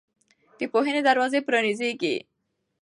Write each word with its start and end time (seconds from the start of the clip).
د 0.59 0.61
پوهې 0.71 0.99
دروازې 1.07 1.39
پرانيزئ. 1.47 1.91